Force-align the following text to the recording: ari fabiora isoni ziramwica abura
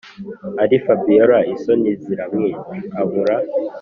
ari 0.63 0.75
fabiora 0.85 1.39
isoni 1.53 1.91
ziramwica 2.03 2.71
abura 3.01 3.37